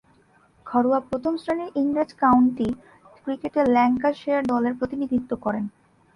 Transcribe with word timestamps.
ঘরোয়া 0.65 0.99
প্রথম-শ্রেণীর 1.09 1.69
ইংরেজ 1.75 2.11
কাউন্টি 2.13 2.67
ক্রিকেটে 3.17 3.61
ল্যাঙ্কাশায়ার 3.65 4.43
দলের 4.43 4.73
প্রতিনিধিত্ব 4.79 5.31
করেন। 5.35 5.65